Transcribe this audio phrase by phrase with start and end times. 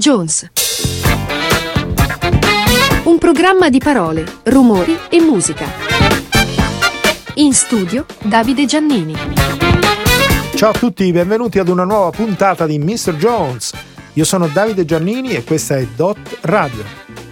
[0.00, 0.50] Jones.
[3.04, 5.66] Un programma di parole, rumori e musica.
[7.34, 9.14] In studio Davide Giannini.
[10.54, 13.14] Ciao a tutti, benvenuti ad una nuova puntata di Mr.
[13.16, 13.74] Jones.
[14.14, 16.82] Io sono Davide Giannini e questa è Dot Radio.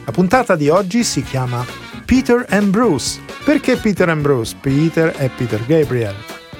[0.05, 1.65] La puntata di oggi si chiama
[2.05, 3.19] Peter and Bruce.
[3.45, 4.55] Perché Peter and Bruce?
[4.61, 6.15] Peter e Peter Gabriel.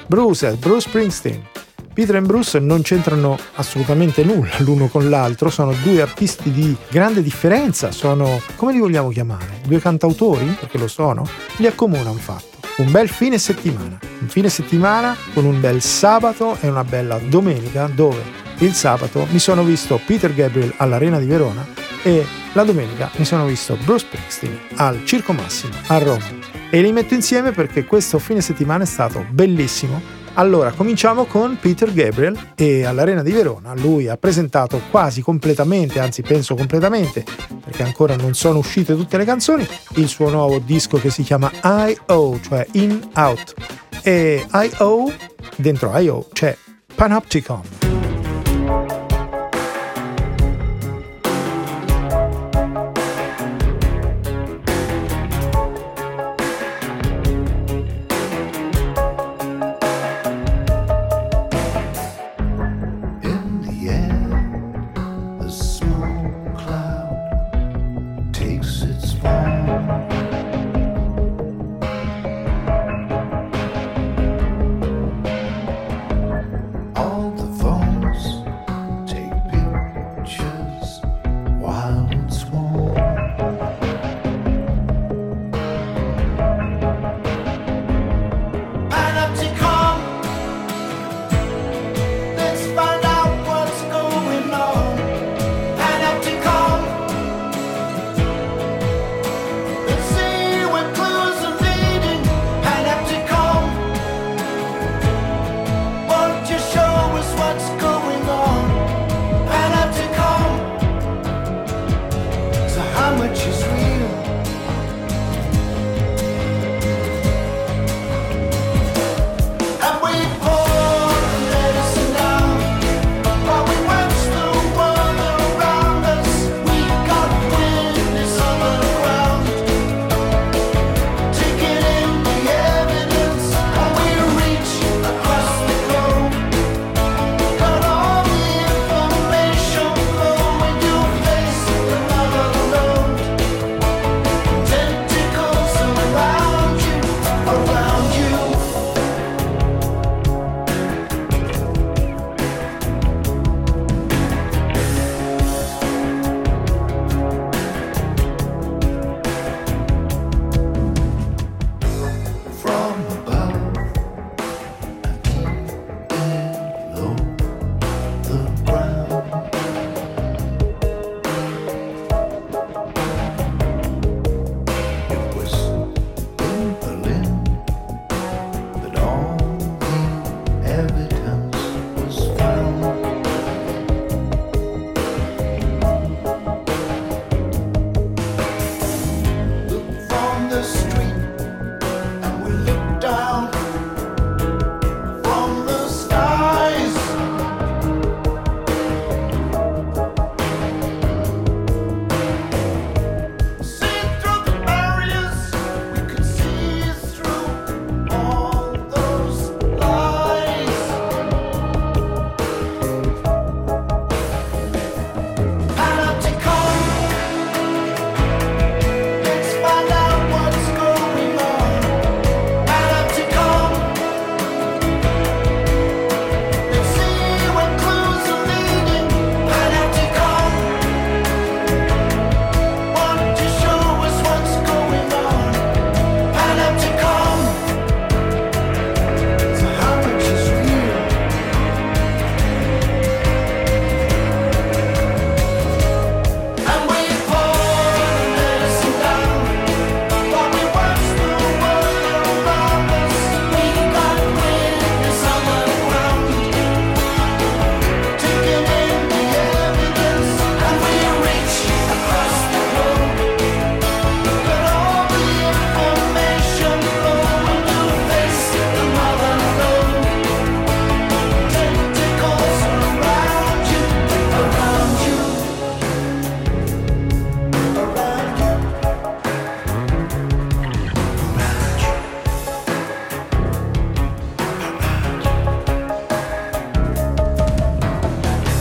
[0.07, 1.58] Bruce è Bruce Springsteen.
[1.99, 7.21] Peter e Bruce non c'entrano assolutamente nulla l'uno con l'altro, sono due artisti di grande
[7.21, 9.59] differenza, sono, come li vogliamo chiamare?
[9.67, 10.45] Due cantautori?
[10.57, 11.27] Perché lo sono?
[11.57, 12.55] Li accomuna un fatto.
[12.77, 17.91] Un bel fine settimana, un fine settimana con un bel sabato e una bella domenica
[17.93, 18.23] dove
[18.59, 21.67] il sabato mi sono visto Peter Gabriel all'Arena di Verona
[22.01, 26.37] e la domenica mi sono visto Bruce Springsteen al Circo Massimo a Roma.
[26.69, 31.91] E li metto insieme perché questo fine settimana è stato bellissimo allora, cominciamo con Peter
[31.91, 37.25] Gabriel e all'Arena di Verona lui ha presentato quasi completamente, anzi penso completamente,
[37.61, 41.51] perché ancora non sono uscite tutte le canzoni, il suo nuovo disco che si chiama
[41.61, 43.53] I.O., cioè In Out.
[44.01, 45.11] E I.O.,
[45.57, 46.27] dentro I.O.
[46.31, 46.55] c'è
[46.95, 48.08] Panopticon.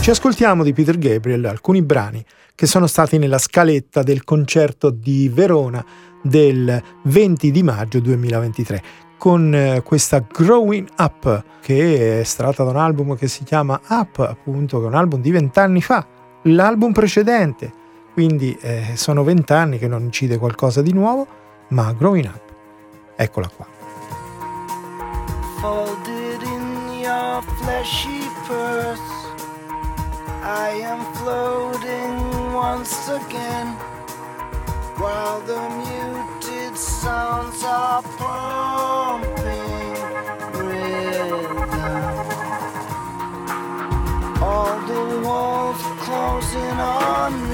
[0.09, 2.25] Ci ascoltiamo di Peter Gabriel alcuni brani
[2.55, 5.85] che sono stati nella scaletta del concerto di Verona
[6.23, 8.83] del 20 di maggio 2023
[9.19, 14.21] con eh, questa Growing Up che è estratta da un album che si chiama Up
[14.21, 16.07] appunto che è un album di vent'anni fa
[16.45, 17.71] l'album precedente.
[18.15, 21.27] Quindi eh, sono vent'anni che non incide qualcosa di nuovo
[21.69, 22.55] ma Growing Up
[23.15, 23.67] eccola qua.
[25.61, 29.18] Folded in your fleshy purse.
[30.51, 33.67] I am floating once again
[34.97, 39.29] while the muted sounds are pumping
[40.57, 41.69] rhythm.
[44.43, 47.48] All the walls closing on me.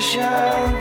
[0.00, 0.77] special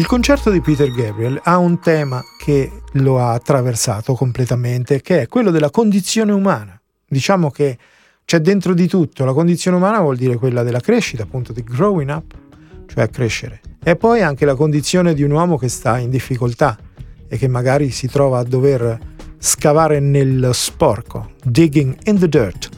[0.00, 5.26] Il concerto di Peter Gabriel ha un tema che lo ha attraversato completamente, che è
[5.26, 6.80] quello della condizione umana.
[7.06, 7.76] Diciamo che
[8.24, 12.08] c'è dentro di tutto, la condizione umana vuol dire quella della crescita, appunto di growing
[12.08, 12.34] up,
[12.86, 13.60] cioè crescere.
[13.84, 16.78] E poi anche la condizione di un uomo che sta in difficoltà
[17.28, 18.98] e che magari si trova a dover
[19.36, 22.70] scavare nel sporco, digging in the dirt,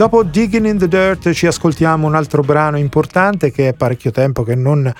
[0.00, 4.44] Dopo Digging in the Dirt ci ascoltiamo un altro brano importante che è parecchio tempo
[4.44, 4.90] che non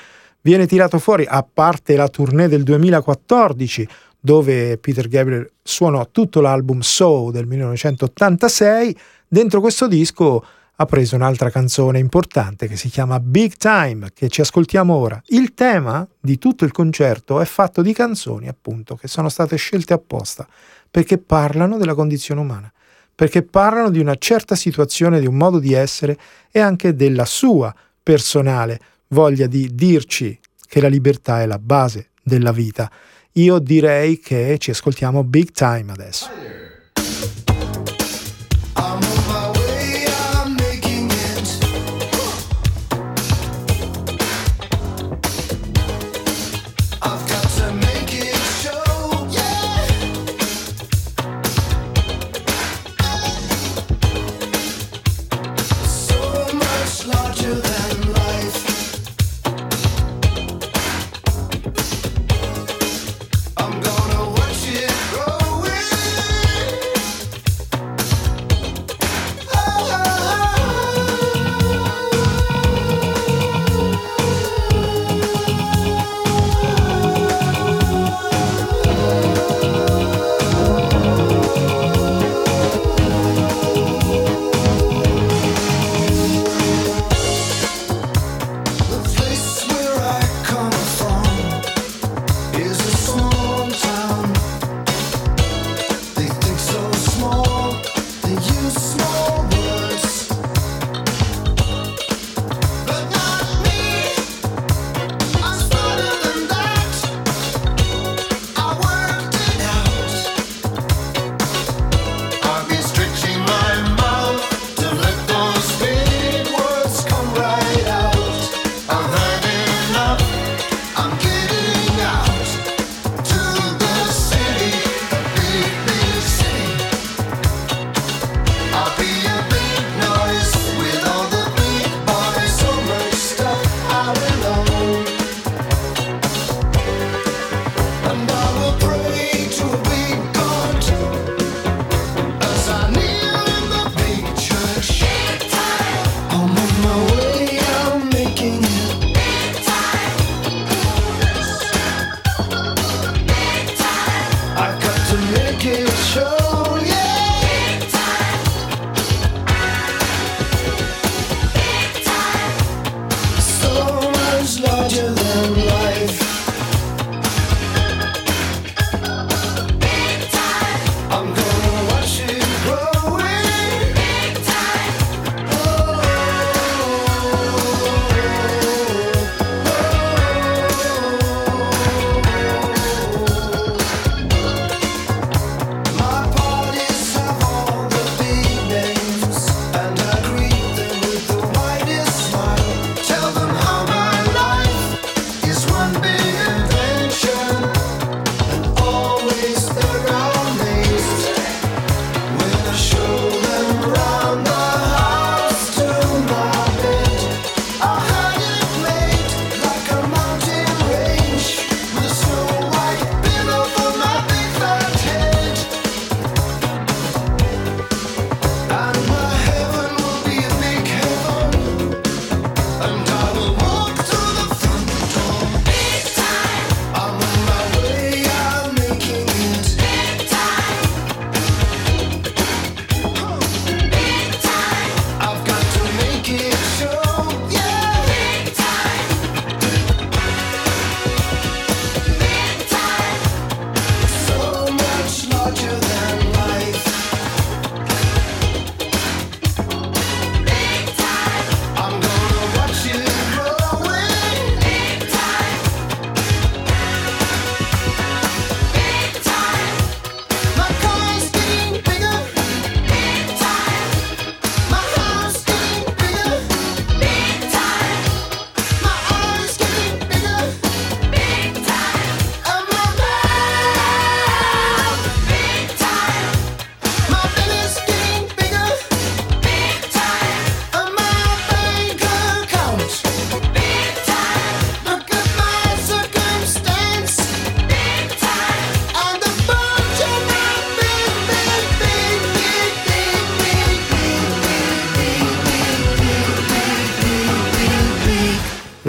[0.42, 3.88] viene tirato fuori, a parte la tournée del 2014
[4.20, 8.94] dove Peter Gabriel suonò tutto l'album So del 1986.
[9.26, 10.44] Dentro questo disco
[10.76, 15.18] ha preso un'altra canzone importante che si chiama Big Time, che ci ascoltiamo ora.
[15.28, 19.94] Il tema di tutto il concerto è fatto di canzoni, appunto, che sono state scelte
[19.94, 20.46] apposta
[20.90, 22.70] perché parlano della condizione umana
[23.20, 26.16] perché parlano di una certa situazione, di un modo di essere
[26.50, 27.70] e anche della sua
[28.02, 32.90] personale voglia di dirci che la libertà è la base della vita.
[33.32, 36.69] Io direi che ci ascoltiamo big time adesso.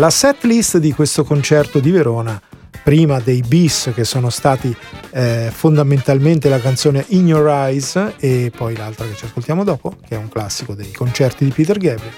[0.02, 2.42] La set list di questo concerto di Verona,
[2.84, 4.76] prima dei bis che sono stati
[5.12, 10.16] eh, fondamentalmente la canzone In Your Eyes e poi l'altra che ci ascoltiamo dopo, che
[10.16, 12.14] è un classico dei concerti di Peter Gabriel,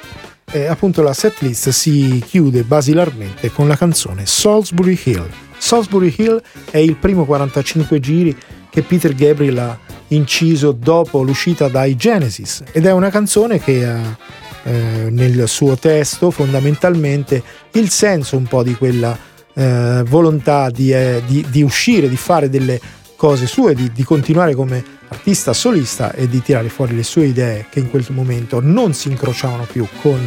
[0.54, 5.30] eh, appunto la set list si chiude basilarmente con la canzone Salisbury Hill.
[5.58, 8.38] Salisbury Hill è il primo 45 giri
[8.70, 14.18] che Peter Gabriel ha inciso dopo l'uscita dai Genesis ed è una canzone che ha
[14.64, 19.18] eh, nel suo testo fondamentalmente il senso un po' di quella
[19.54, 22.80] eh, volontà di, eh, di, di, uscire, di fare delle
[23.16, 27.68] cose sue, di, di continuare come artista solista e di tirare fuori le sue idee
[27.70, 30.20] che in quel momento non si incrociavano più con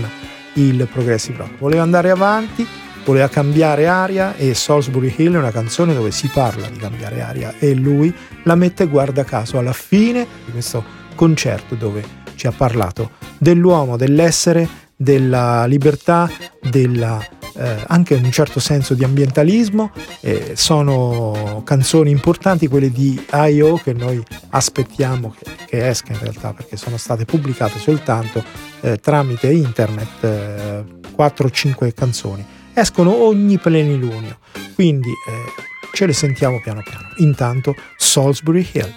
[0.55, 1.59] il progressive rock.
[1.59, 2.67] Voleva andare avanti,
[3.05, 7.55] voleva cambiare aria e Salisbury Hill è una canzone dove si parla di cambiare aria
[7.59, 13.11] e lui la mette guarda caso alla fine di questo concerto dove ci ha parlato
[13.39, 17.21] dell'uomo, dell'essere, della libertà, della,
[17.57, 19.91] eh, anche in un certo senso di ambientalismo.
[20.21, 23.77] Eh, sono canzoni importanti quelle di I.O.
[23.79, 28.45] che noi aspettiamo che, che, esca in realtà perché sono state pubblicate soltanto
[28.81, 32.45] eh, tramite internet 4 o 5 canzoni.
[32.73, 34.39] Escono ogni plenilunio,
[34.75, 35.63] quindi eh,
[35.95, 37.09] ce le sentiamo piano piano.
[37.17, 38.95] Intanto Salisbury Hill.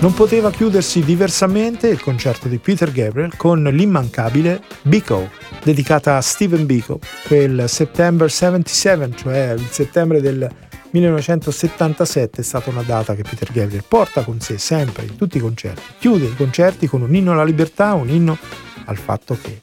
[0.00, 5.28] Non poteva chiudersi diversamente il concerto di Peter Gabriel con l'immancabile Biko,
[5.62, 10.50] dedicata a Stephen Biko, quel September 77, cioè il settembre del
[10.92, 15.40] 1977 è stata una data che Peter Gabriel porta con sé sempre in tutti i
[15.40, 15.82] concerti.
[15.98, 18.38] Chiude i concerti con un inno alla libertà, un inno
[18.86, 19.60] al fatto che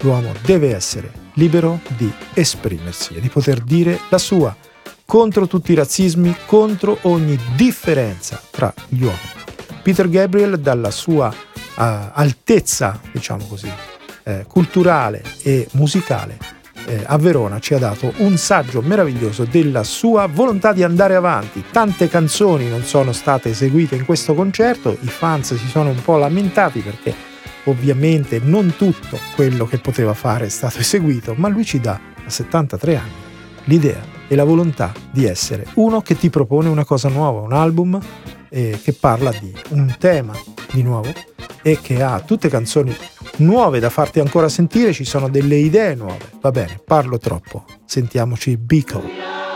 [0.00, 4.54] l'uomo deve essere libero di esprimersi e di poter dire la sua
[5.06, 9.38] contro tutti i razzismi, contro ogni differenza tra gli uomini.
[9.88, 13.72] Peter Gabriel dalla sua uh, altezza, diciamo così,
[14.24, 16.36] eh, culturale e musicale
[16.84, 21.64] eh, a Verona ci ha dato un saggio meraviglioso della sua volontà di andare avanti.
[21.70, 26.18] Tante canzoni non sono state eseguite in questo concerto, i fans si sono un po'
[26.18, 27.14] lamentati perché
[27.64, 32.28] ovviamente non tutto quello che poteva fare è stato eseguito, ma lui ci dà a
[32.28, 33.26] 73 anni
[33.64, 37.98] l'idea e la volontà di essere uno che ti propone una cosa nuova, un album
[38.50, 40.34] eh, che parla di un tema
[40.72, 41.12] di nuovo
[41.62, 42.96] e che ha tutte canzoni
[43.38, 46.30] nuove da farti ancora sentire, ci sono delle idee nuove.
[46.40, 47.64] Va bene, parlo troppo.
[47.84, 49.47] Sentiamoci Beagle.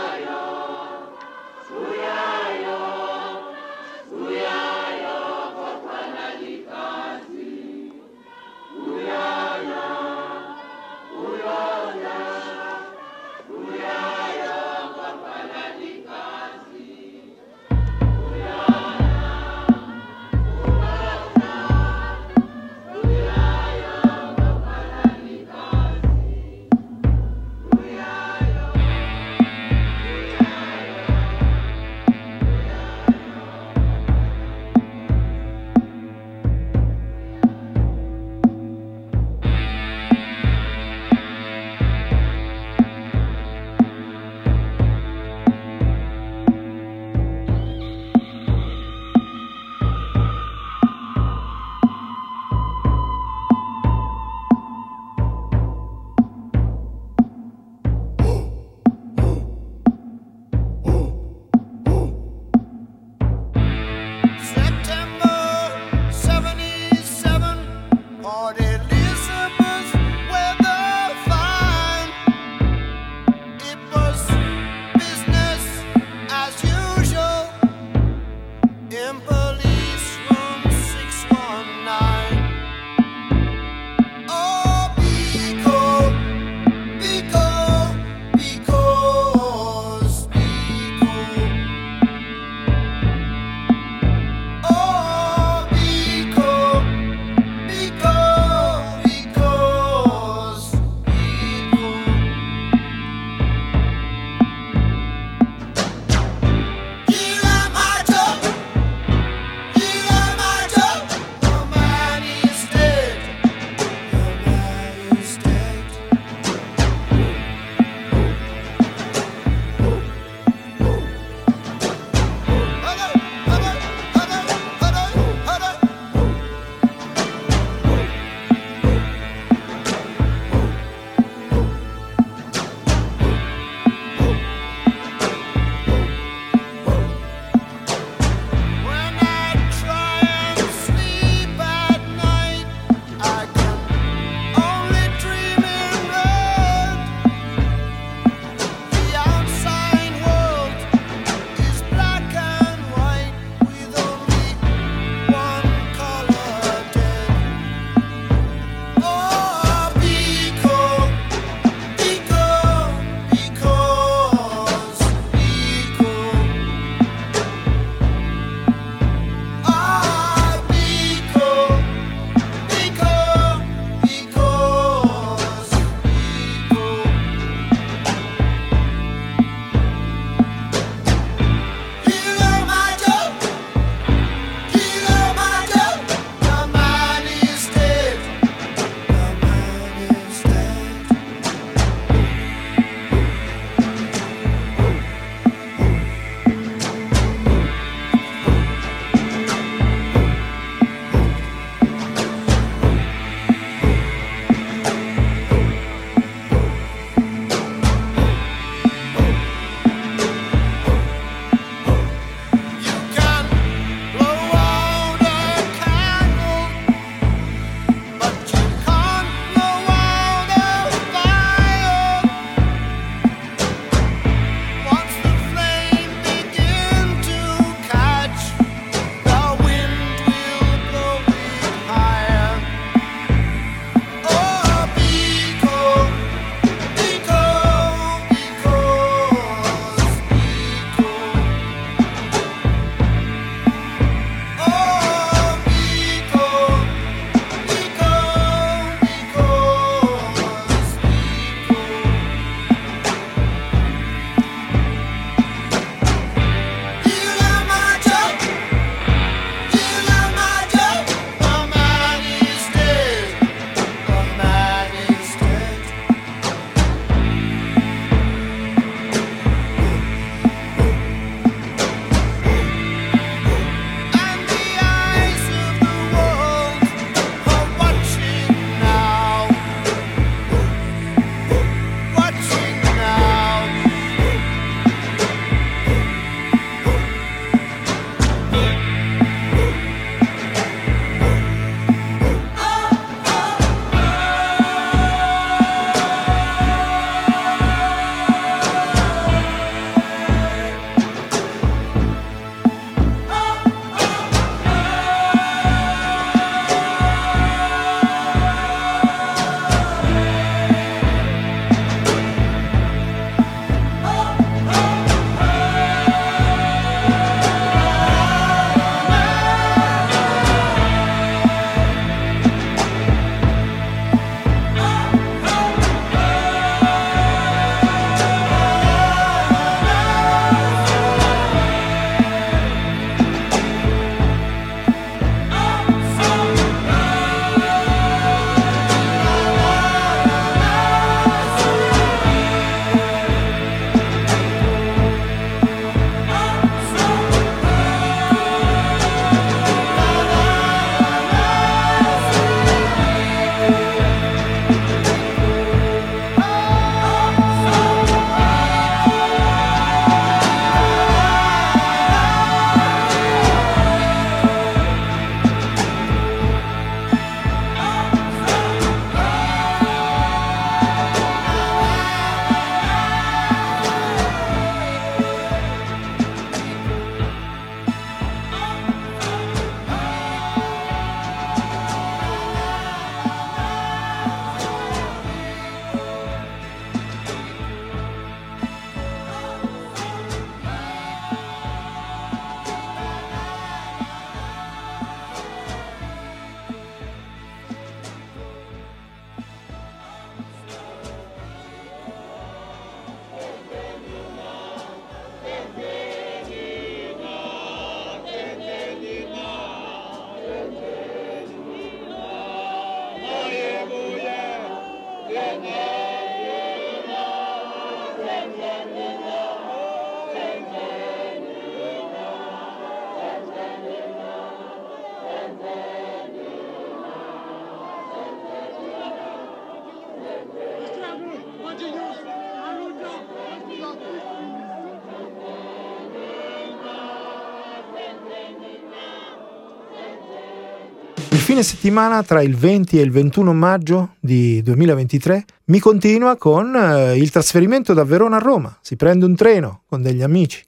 [441.53, 447.15] Fine settimana tra il 20 e il 21 maggio di 2023 mi continua con eh,
[447.15, 448.75] il trasferimento da Verona a Roma.
[448.81, 450.65] Si prende un treno con degli amici,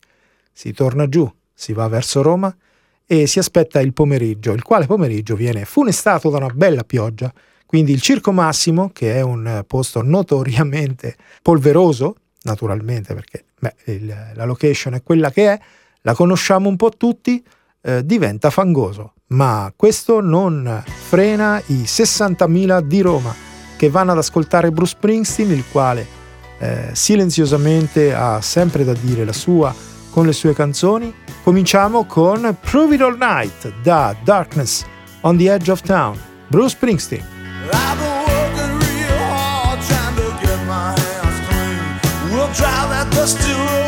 [0.53, 2.55] si torna giù, si va verso Roma
[3.03, 7.33] e si aspetta il pomeriggio, il quale pomeriggio viene funestato da una bella pioggia.
[7.65, 14.45] Quindi il Circo Massimo, che è un posto notoriamente polveroso, naturalmente perché beh, il, la
[14.45, 15.59] location è quella che è,
[16.01, 17.43] la conosciamo un po' tutti,
[17.85, 23.33] eh, diventa fangoso ma questo non frena i 60.000 di Roma
[23.75, 26.07] che vanno ad ascoltare Bruce Springsteen, il quale
[26.59, 29.73] eh, silenziosamente ha sempre da dire la sua
[30.11, 31.13] con le sue canzoni.
[31.43, 34.85] Cominciamo con Prove It All Night da Darkness
[35.21, 36.17] on the Edge of Town,
[36.47, 37.33] Bruce Springsteen.
[42.55, 43.84] drive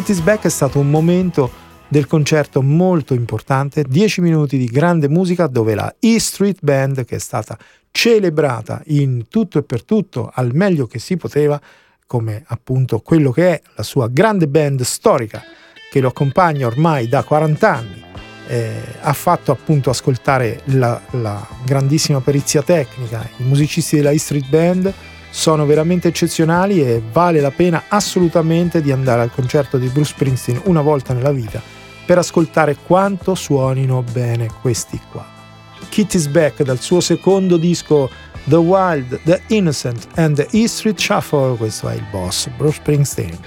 [0.00, 1.50] Kitty's Back è stato un momento
[1.88, 7.16] del concerto molto importante, 10 minuti di grande musica dove la E Street Band, che
[7.16, 7.58] è stata
[7.90, 11.60] celebrata in tutto e per tutto al meglio che si poteva,
[12.06, 15.42] come appunto quello che è la sua grande band storica
[15.90, 18.02] che lo accompagna ormai da 40 anni,
[18.46, 24.48] eh, ha fatto appunto ascoltare la, la grandissima perizia tecnica, i musicisti della E Street
[24.48, 24.94] Band,
[25.30, 30.62] sono veramente eccezionali e vale la pena assolutamente di andare al concerto di Bruce Springsteen
[30.64, 31.62] una volta nella vita
[32.04, 35.24] per ascoltare quanto suonino bene questi qua.
[35.88, 38.10] Kitty's Back dal suo secondo disco
[38.44, 43.38] The Wild, The Innocent and The E Street Shuffle, questo è il boss, Bruce Springsteen.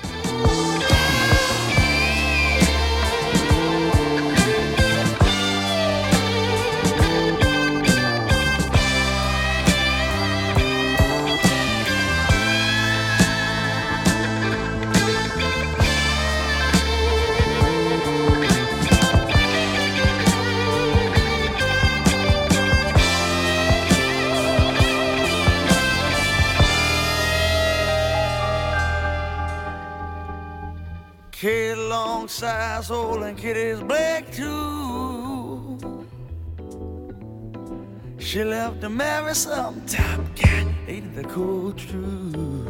[38.33, 42.65] She left to marry some top cat, ain't the cold truth.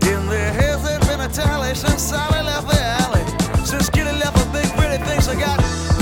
[0.00, 3.66] In their heads there's been a tally since Sally left the alley.
[3.66, 5.93] Since Kitty left the big pretty things I got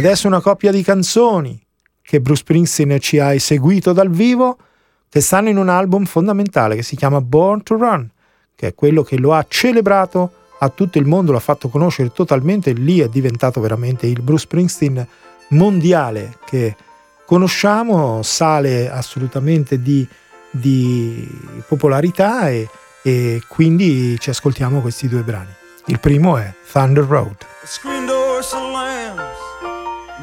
[0.00, 1.60] adesso una coppia di canzoni
[2.00, 4.56] che Bruce Springsteen ci ha eseguito dal vivo
[5.10, 8.08] che stanno in un album fondamentale che si chiama Born to Run,
[8.56, 12.72] che è quello che lo ha celebrato a tutto il mondo, l'ha fatto conoscere totalmente,
[12.72, 15.06] lì è diventato veramente il Bruce Springsteen
[15.48, 16.74] mondiale che
[17.26, 20.06] conosciamo, sale assolutamente di,
[20.50, 21.28] di
[21.68, 22.68] popolarità e,
[23.02, 25.52] e, quindi ci ascoltiamo questi due brani.
[25.86, 27.36] Il primo è Thunder Road.
[27.60, 29.39] The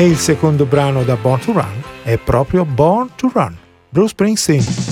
[0.00, 3.54] E il secondo brano da Born to Run è proprio Born to Run,
[3.90, 4.89] Bruce Springsteen.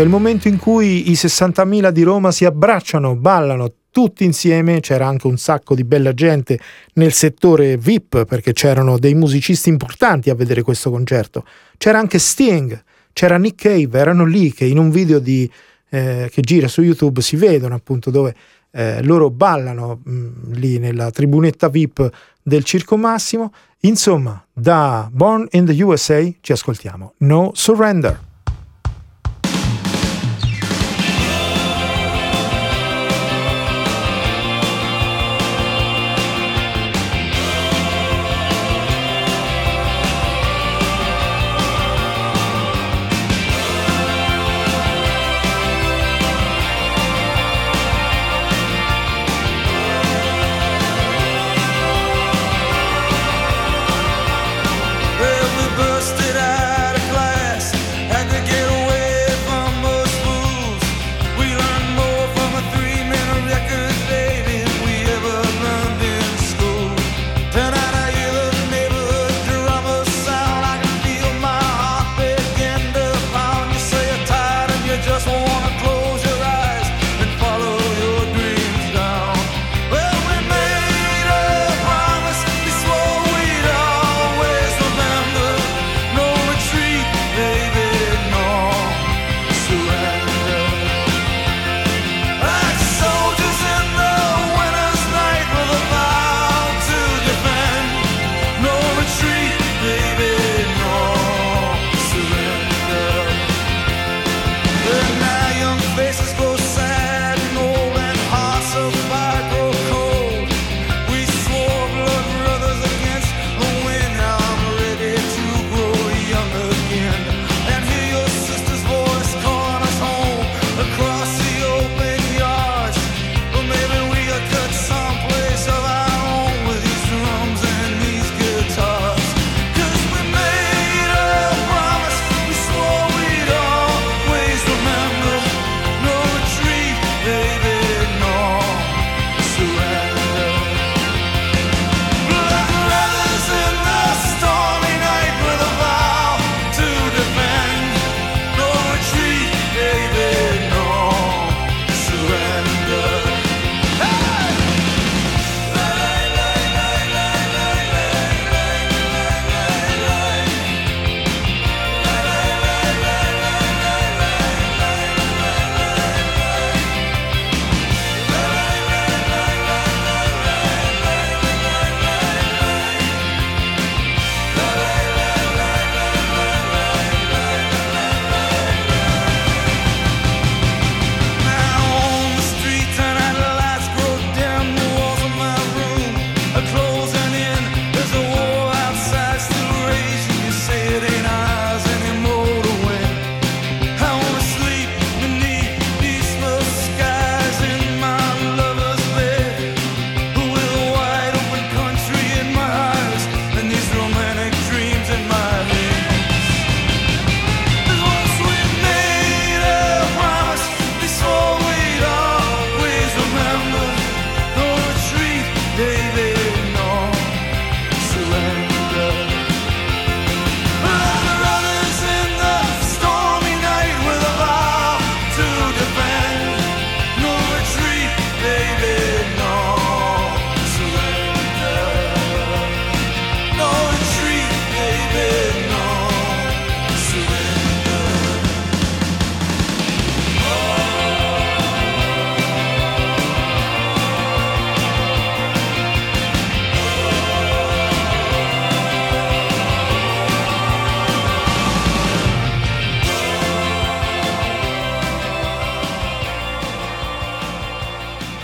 [0.00, 5.06] C'è il momento in cui i 60.000 di Roma si abbracciano, ballano tutti insieme, c'era
[5.06, 6.58] anche un sacco di bella gente
[6.94, 11.44] nel settore VIP perché c'erano dei musicisti importanti a vedere questo concerto.
[11.76, 12.82] C'era anche Sting,
[13.12, 15.50] c'era Nick Cave, erano lì che in un video di,
[15.90, 18.34] eh, che gira su YouTube si vedono appunto dove
[18.70, 22.10] eh, loro ballano mh, lì nella tribunetta VIP
[22.42, 23.52] del Circo Massimo.
[23.80, 27.12] Insomma, da Born in the USA ci ascoltiamo.
[27.18, 28.28] No Surrender.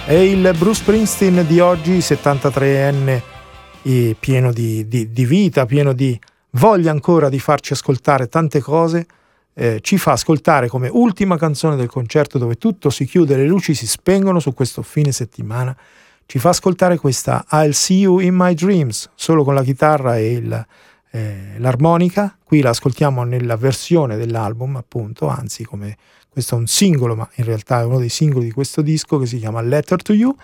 [0.06, 3.20] È il Bruce Springsteen di oggi, 73enne,
[3.82, 6.16] e pieno di, di- di vita, pieno di
[6.50, 9.04] voglia ancora di farci ascoltare tante cose.
[9.52, 13.74] eh, ci fa ascoltare come ultima canzone del concerto dove tutto si chiude, le luci
[13.74, 15.76] si spengono su questo fine settimana.
[16.24, 20.32] Ci fa ascoltare questa I'll See You in My Dreams, solo con la chitarra e
[20.34, 20.66] il,
[21.10, 22.36] eh, l'armonica.
[22.44, 25.96] Qui la ascoltiamo nella versione dell'album, appunto, anzi come
[26.36, 29.24] questo è un singolo, ma in realtà è uno dei singoli di questo disco che
[29.24, 30.36] si chiama Letter to You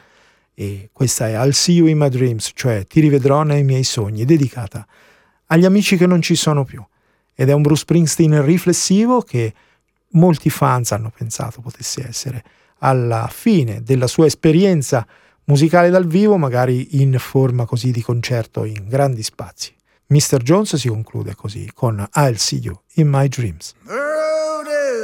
[0.55, 4.25] e questa è I'll See You in My Dreams, cioè Ti rivedrò nei miei sogni,
[4.25, 4.87] dedicata
[5.49, 6.83] agli amici che non ci sono più.
[7.35, 9.53] Ed è un Bruce Springsteen riflessivo che
[10.13, 12.43] molti fans hanno pensato potesse essere
[12.79, 15.07] alla fine della sua esperienza
[15.45, 19.75] musicale dal vivo, magari in forma così di concerto in grandi spazi.
[20.07, 20.39] Mr.
[20.39, 23.75] Jones si conclude così con I'll See You in My Dreams.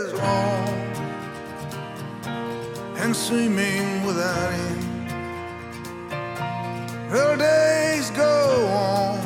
[0.09, 0.15] Is
[2.97, 5.11] and seeming without end.
[7.11, 9.19] The days go on.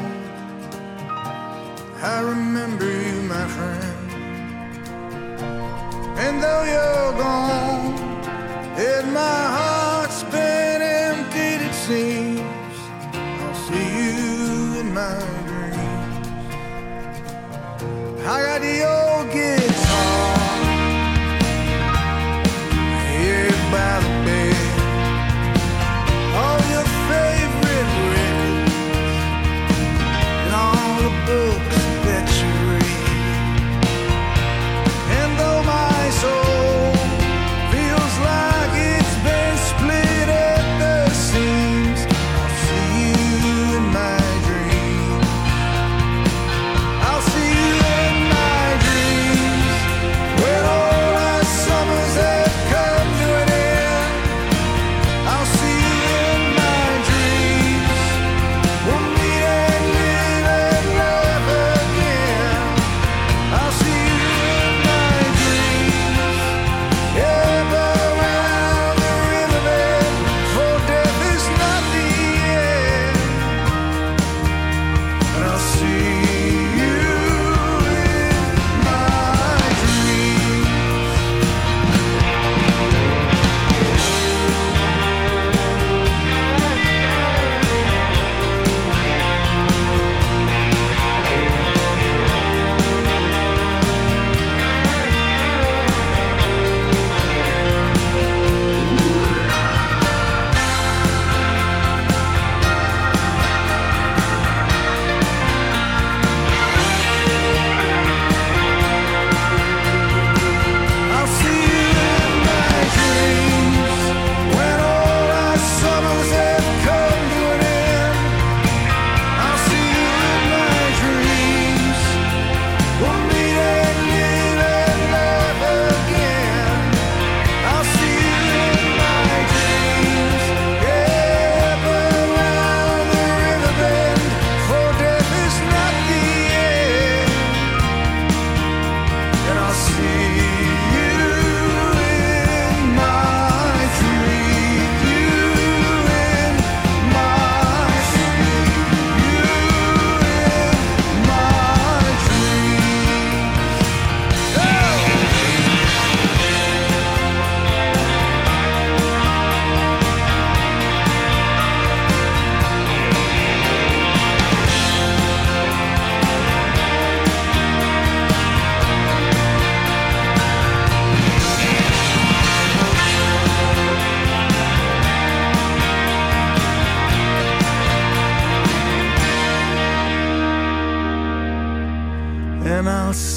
[2.03, 4.11] I remember you, my friend.
[6.19, 7.95] And though you're gone,
[8.77, 12.77] and my heart's been emptied, it seems.
[13.15, 15.17] I'll see you in my
[15.47, 16.27] dreams.
[18.27, 19.31] I got the old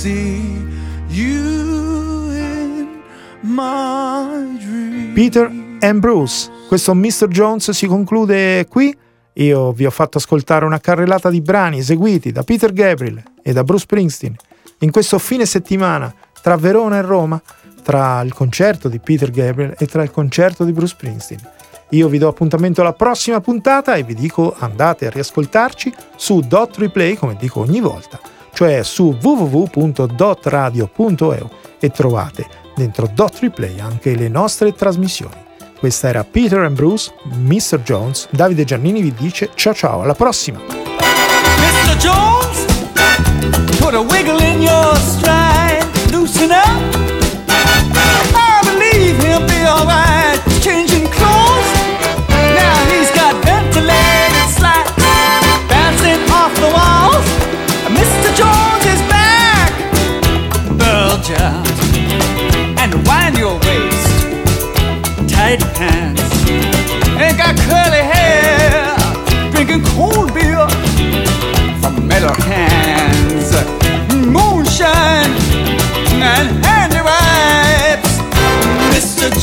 [0.05, 0.63] see
[1.07, 3.01] you in
[3.41, 5.13] my dream.
[5.13, 5.49] Peter
[5.79, 6.47] and Bruce.
[6.67, 7.27] Questo Mr.
[7.27, 8.95] Jones si conclude qui.
[9.37, 13.63] Io vi ho fatto ascoltare una carrellata di brani eseguiti da Peter Gabriel e da
[13.63, 14.35] Bruce Springsteen
[14.79, 17.41] in questo fine settimana tra Verona e Roma,
[17.81, 21.49] tra il concerto di Peter Gabriel e tra il concerto di Bruce Springsteen.
[21.89, 26.77] Io vi do appuntamento alla prossima puntata e vi dico andate a riascoltarci su Dot
[26.77, 28.19] Replay, come dico ogni volta,
[28.55, 35.43] cioè su www.dotradio.eu e trovate dentro Dot Replay anche le nostre trasmissioni.
[35.77, 37.81] Questa era Peter and Bruce, Mr.
[37.83, 40.59] Jones, Davide Giannini vi dice ciao ciao, alla prossima!
[40.59, 41.97] Mr.
[41.97, 42.65] Jones,
[43.79, 47.14] put a wiggle in your stride, loosen up.